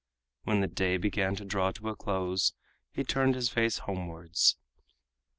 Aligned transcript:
When 0.45 0.61
the 0.61 0.67
day 0.67 0.97
began 0.97 1.35
to 1.35 1.45
draw 1.45 1.69
to 1.73 1.89
a 1.89 1.95
close, 1.95 2.53
he 2.91 3.03
turned 3.03 3.35
his 3.35 3.49
face 3.49 3.77
homewards. 3.77 4.57